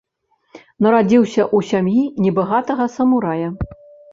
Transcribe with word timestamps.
Нарадзіўся 0.85 1.43
ў 1.55 1.69
сям'і 1.73 2.01
небагатага 2.27 2.89
самурая. 2.99 3.47